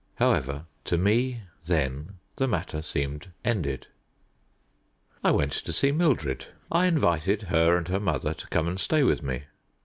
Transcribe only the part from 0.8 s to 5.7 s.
to me, then, the matter seemed ended. I went